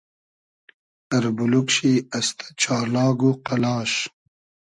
اربولوگ 1.15 1.67
شی 1.75 1.93
استۂ 2.17 2.45
چالاگ 2.61 3.19
و 3.27 3.31
قئلاش 3.45 3.93